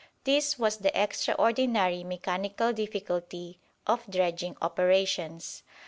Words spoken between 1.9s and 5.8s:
mechanical difficulty of dredging operations.